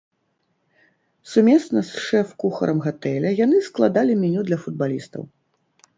Сумесна 1.33 1.83
з 1.89 2.01
шэф-кухарам 2.05 2.79
гатэля 2.89 3.35
яны 3.45 3.57
складалі 3.69 4.13
меню 4.23 4.41
для 4.49 4.57
футбалістаў. 4.63 5.21